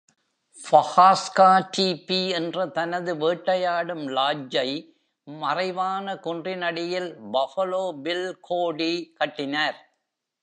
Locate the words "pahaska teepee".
0.71-2.29